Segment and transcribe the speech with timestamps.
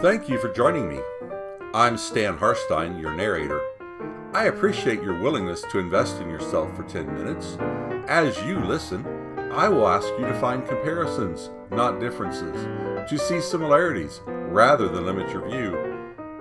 [0.00, 0.98] Thank you for joining me.
[1.74, 3.60] I'm Stan Harstein, your narrator.
[4.32, 7.58] I appreciate your willingness to invest in yourself for 10 minutes.
[8.08, 9.04] As you listen,
[9.52, 12.56] I will ask you to find comparisons, not differences,
[13.10, 15.76] to see similarities rather than limit your view.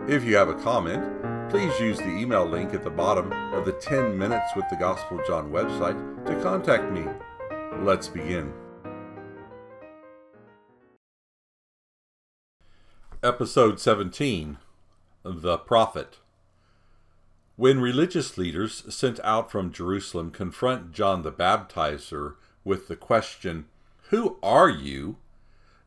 [0.07, 3.73] If you have a comment, please use the email link at the bottom of the
[3.73, 7.03] 10 Minutes with the Gospel John website to contact me.
[7.83, 8.53] Let's begin.
[13.21, 14.59] Episode 17
[15.25, 16.19] The Prophet.
[17.57, 23.65] When religious leaders sent out from Jerusalem confront John the Baptizer with the question,
[24.03, 25.17] Who are you?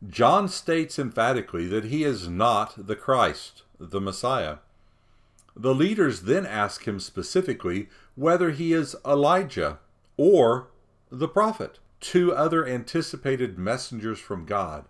[0.07, 4.59] John states emphatically that he is not the Christ, the Messiah.
[5.57, 9.79] The leaders then ask him specifically whether he is Elijah
[10.19, 10.69] or
[11.11, 14.85] the prophet, two other anticipated messengers from God.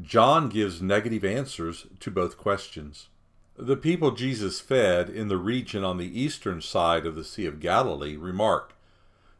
[0.00, 3.08] John gives negative answers to both questions.
[3.56, 7.60] The people Jesus fed in the region on the eastern side of the Sea of
[7.60, 8.74] Galilee remark,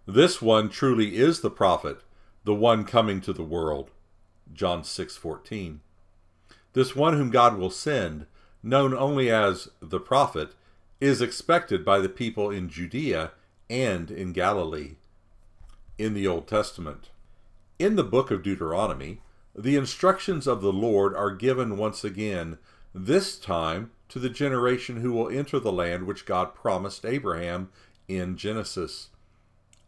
[0.05, 2.03] This one truly is the prophet,
[2.45, 3.91] the one coming to the world.
[4.53, 5.81] John 6:14.
[6.75, 8.27] This one whom God will send,
[8.63, 10.55] known only as the prophet,
[11.01, 13.33] is expected by the people in Judea
[13.71, 14.97] and in Galilee.
[15.97, 17.09] In the Old Testament.
[17.79, 19.21] In the book of Deuteronomy,
[19.55, 22.59] the instructions of the Lord are given once again,
[22.95, 27.71] this time to the generation who will enter the land which God promised Abraham
[28.09, 29.09] in Genesis.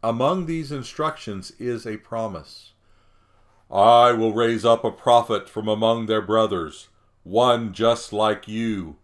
[0.03, 2.73] Among these instructions is a promise
[3.71, 6.89] I will raise up a prophet from among their brothers,
[7.23, 8.97] one just like you.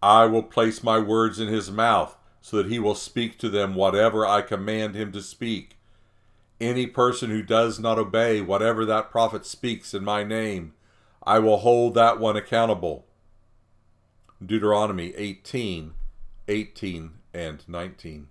[0.00, 3.74] I will place my words in his mouth, so that he will speak to them
[3.74, 5.75] whatever I command him to speak.
[6.60, 10.72] Any person who does not obey whatever that prophet speaks in my name,
[11.22, 13.04] I will hold that one accountable.
[14.44, 15.92] Deuteronomy 18,
[16.48, 18.28] 18 and 19.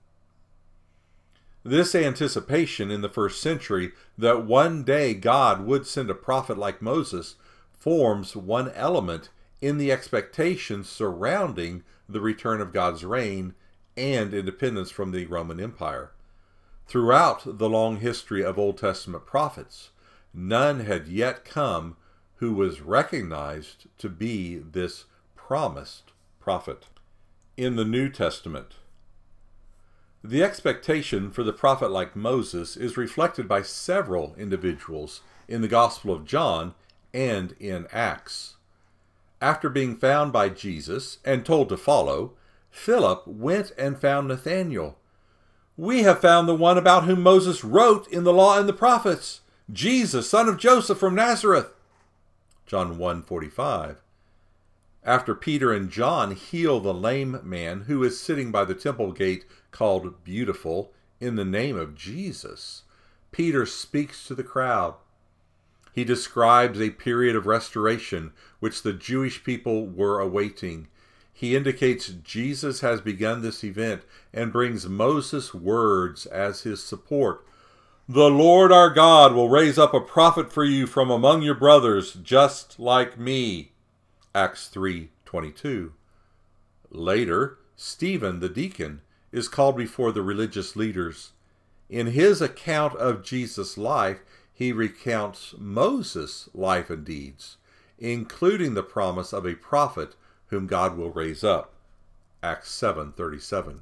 [1.64, 6.82] This anticipation in the first century that one day God would send a prophet like
[6.82, 7.36] Moses
[7.74, 9.30] forms one element
[9.62, 13.56] in the expectations surrounding the return of God's reign
[13.98, 16.12] and independence from the Roman Empire.
[16.88, 19.90] Throughout the long history of Old Testament prophets,
[20.34, 21.98] none had yet come
[22.36, 26.86] who was recognized to be this promised prophet.
[27.58, 28.76] In the New Testament,
[30.24, 36.14] the expectation for the prophet like Moses is reflected by several individuals in the Gospel
[36.14, 36.74] of John
[37.14, 38.56] and in Acts.
[39.42, 42.34] After being found by Jesus and told to follow,
[42.72, 44.98] Philip went and found Nathanael.
[45.78, 49.42] We have found the one about whom Moses wrote in the law and the prophets,
[49.72, 51.74] Jesus, son of Joseph from Nazareth.
[52.66, 53.98] John 1:45
[55.06, 59.46] after Peter and John heal the lame man who is sitting by the temple gate
[59.70, 62.82] called Beautiful in the name of Jesus,
[63.32, 64.96] Peter speaks to the crowd.
[65.94, 70.88] He describes a period of restoration which the Jewish people were awaiting.
[71.38, 74.04] He indicates Jesus has begun this event
[74.34, 77.46] and brings Moses' words as his support.
[78.08, 82.14] The Lord our God will raise up a prophet for you from among your brothers,
[82.14, 83.74] just like me.
[84.34, 85.92] Acts 3:22.
[86.90, 89.02] Later, Stephen the deacon
[89.34, 91.34] is called before the religious leaders.
[91.90, 94.22] In his account of Jesus' life,
[94.54, 97.58] he recounts Moses' life and deeds,
[98.00, 100.16] including the promise of a prophet
[100.48, 101.74] whom God will raise up.
[102.44, 103.82] Acts 7:37.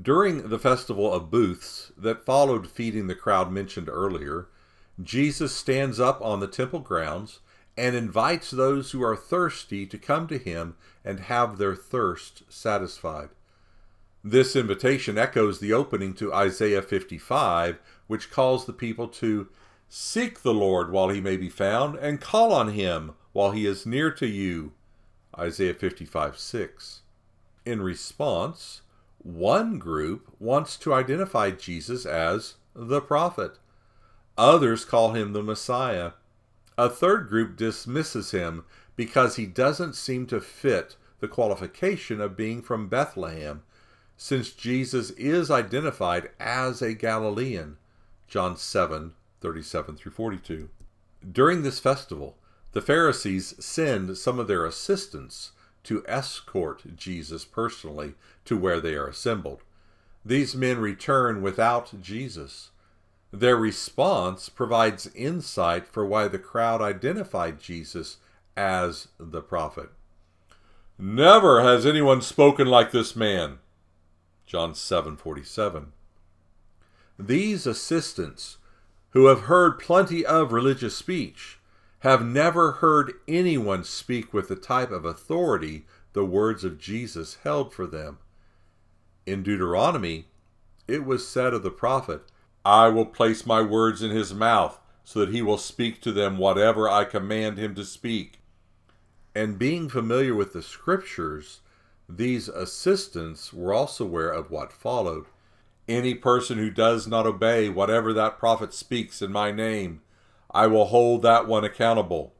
[0.00, 4.48] During the festival of booths that followed feeding the crowd mentioned earlier,
[5.00, 7.40] Jesus stands up on the temple grounds
[7.76, 13.30] and invites those who are thirsty to come to him and have their thirst satisfied.
[14.22, 19.48] This invitation echoes the opening to Isaiah 55, which calls the people to
[19.88, 23.84] seek the Lord while he may be found and call on him while he is
[23.84, 24.72] near to you.
[25.38, 27.00] Isaiah 55 6.
[27.64, 28.82] In response,
[29.18, 33.58] one group wants to identify Jesus as the prophet.
[34.36, 36.12] Others call him the Messiah.
[36.76, 38.64] A third group dismisses him
[38.96, 43.62] because he doesn't seem to fit the qualification of being from Bethlehem,
[44.16, 47.78] since Jesus is identified as a Galilean.
[48.28, 50.68] John 7 37 through 42.
[51.30, 52.36] During this festival,
[52.74, 55.52] the Pharisees send some of their assistants
[55.84, 59.62] to escort Jesus personally to where they are assembled.
[60.24, 62.70] These men return without Jesus.
[63.32, 68.16] Their response provides insight for why the crowd identified Jesus
[68.56, 69.90] as the prophet.
[70.98, 73.58] Never has anyone spoken like this man.
[74.46, 75.92] John 7:47.
[77.18, 78.58] These assistants
[79.10, 81.58] who have heard plenty of religious speech
[82.04, 87.72] have never heard anyone speak with the type of authority the words of Jesus held
[87.72, 88.18] for them.
[89.24, 90.26] In Deuteronomy,
[90.86, 92.20] it was said of the prophet,
[92.62, 96.36] I will place my words in his mouth, so that he will speak to them
[96.36, 98.38] whatever I command him to speak.
[99.34, 101.60] And being familiar with the scriptures,
[102.06, 105.24] these assistants were also aware of what followed.
[105.88, 110.02] Any person who does not obey whatever that prophet speaks in my name,
[110.54, 112.32] I will hold that one accountable.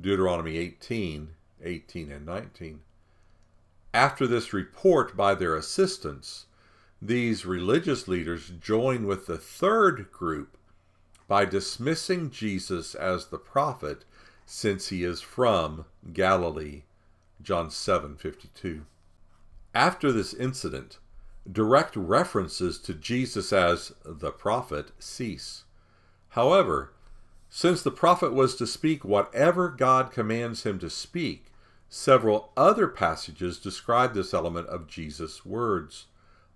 [0.00, 1.28] Deuteronomy 18,
[1.62, 2.80] 18 and 19.
[3.92, 6.46] After this report by their assistants,
[7.00, 10.56] these religious leaders join with the third group
[11.28, 14.06] by dismissing Jesus as the prophet
[14.46, 15.84] since he is from
[16.14, 16.84] Galilee.
[17.42, 18.86] John 7:52.
[19.74, 20.98] After this incident,
[21.50, 25.64] direct references to Jesus as the prophet cease.
[26.30, 26.92] However,
[27.48, 31.46] since the prophet was to speak whatever God commands him to speak,
[31.88, 36.06] several other passages describe this element of Jesus' words,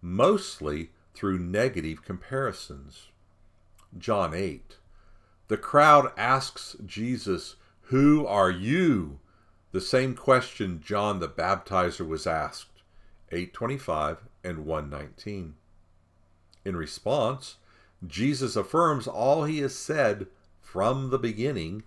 [0.02, 3.08] mostly through negative comparisons.
[3.96, 4.76] John 8.
[5.48, 9.18] The crowd asks Jesus, Who are you?
[9.72, 12.82] The same question John the Baptizer was asked.
[13.32, 15.54] 825 and 119.
[16.64, 17.56] In response,
[18.06, 20.26] Jesus affirms all he has said
[20.72, 21.82] from the beginning,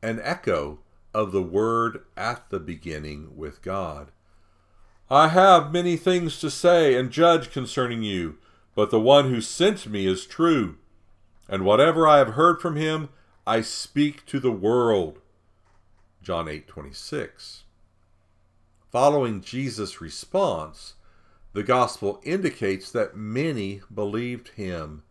[0.00, 0.78] an echo
[1.12, 4.12] of the word at the beginning with God.
[5.10, 8.38] I have many things to say and judge concerning you,
[8.76, 10.76] but the one who sent me is true,
[11.48, 13.08] and whatever I have heard from him
[13.44, 15.18] I speak to the world.
[16.22, 17.64] John 8:26.
[18.92, 20.94] Following Jesus' response,
[21.54, 25.02] the gospel indicates that many believed him,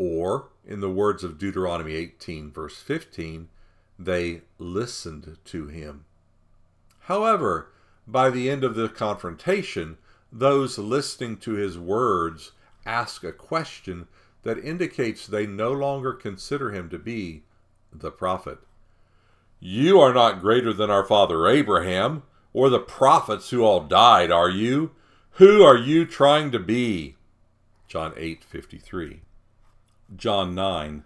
[0.00, 3.50] or, in the words of Deuteronomy 18, verse 15,
[3.98, 6.06] they listened to him.
[7.00, 7.70] However,
[8.06, 9.98] by the end of the confrontation,
[10.32, 12.52] those listening to his words
[12.86, 14.08] ask a question
[14.42, 17.42] that indicates they no longer consider him to be
[17.92, 18.58] the prophet.
[19.58, 22.22] You are not greater than our father Abraham
[22.54, 24.92] or the prophets who all died, are you?
[25.32, 27.16] Who are you trying to be?
[27.86, 29.20] John 8:53.
[30.16, 31.04] John 9.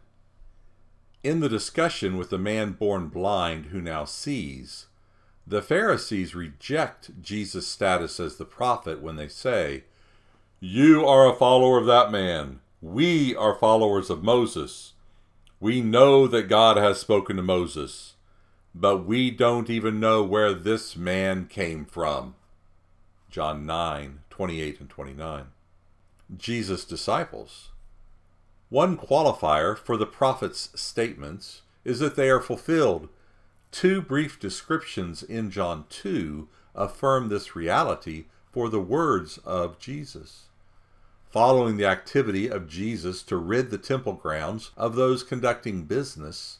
[1.22, 4.86] In the discussion with the man born blind who now sees,
[5.46, 9.84] the Pharisees reject Jesus' status as the prophet when they say,
[10.60, 12.60] You are a follower of that man.
[12.80, 14.92] We are followers of Moses.
[15.60, 18.14] We know that God has spoken to Moses
[18.74, 22.34] but we don't even know where this man came from.
[23.30, 25.44] John 9, 28 and 29.
[26.36, 27.70] Jesus' disciples.
[28.74, 33.08] One qualifier for the prophet's statements is that they are fulfilled.
[33.70, 40.46] Two brief descriptions in John 2 affirm this reality for the words of Jesus.
[41.30, 46.58] Following the activity of Jesus to rid the temple grounds of those conducting business,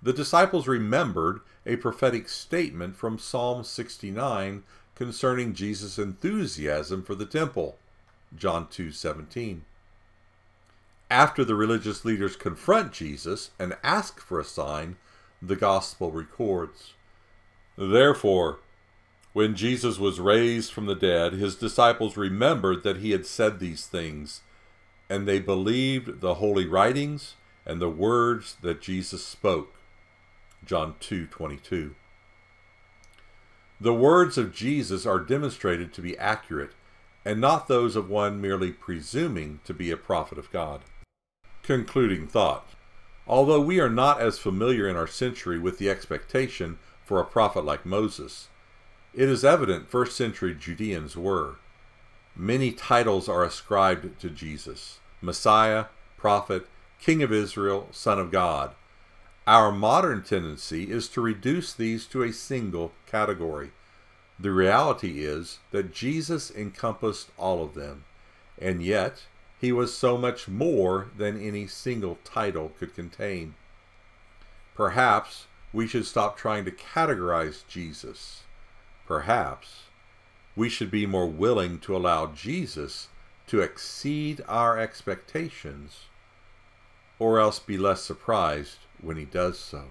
[0.00, 4.62] the disciples remembered a prophetic statement from Psalm 69
[4.94, 7.76] concerning Jesus' enthusiasm for the temple.
[8.36, 9.62] John 2:17.
[11.10, 14.96] After the religious leaders confront Jesus and ask for a sign,
[15.42, 16.94] the gospel records.
[17.76, 18.60] Therefore,
[19.32, 23.86] when Jesus was raised from the dead, his disciples remembered that he had said these
[23.86, 24.42] things,
[25.08, 27.34] and they believed the holy writings
[27.66, 29.74] and the words that Jesus spoke.
[30.64, 31.96] John 2:22.
[33.80, 36.72] The words of Jesus are demonstrated to be accurate
[37.24, 40.82] and not those of one merely presuming to be a prophet of God.
[41.62, 42.66] Concluding thought.
[43.26, 47.64] Although we are not as familiar in our century with the expectation for a prophet
[47.64, 48.48] like Moses,
[49.14, 51.56] it is evident first century Judeans were.
[52.36, 55.86] Many titles are ascribed to Jesus Messiah,
[56.16, 56.66] Prophet,
[57.00, 58.74] King of Israel, Son of God,
[59.46, 63.72] our modern tendency is to reduce these to a single category.
[64.38, 68.04] The reality is that Jesus encompassed all of them,
[68.60, 69.24] and yet
[69.60, 73.54] he was so much more than any single title could contain.
[74.74, 78.44] Perhaps we should stop trying to categorize Jesus.
[79.06, 79.82] Perhaps
[80.56, 83.08] we should be more willing to allow Jesus
[83.48, 86.04] to exceed our expectations,
[87.18, 89.86] or else be less surprised when he does so.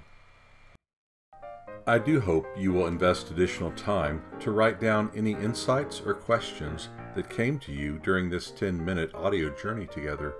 [1.89, 6.89] I do hope you will invest additional time to write down any insights or questions
[7.15, 10.35] that came to you during this 10 minute audio journey together.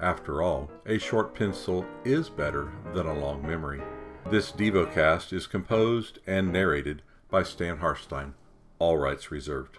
[0.00, 3.80] After all, a short pencil is better than a long memory.
[4.28, 8.32] This DevoCast is composed and narrated by Stan Harstein.
[8.80, 9.78] All rights reserved.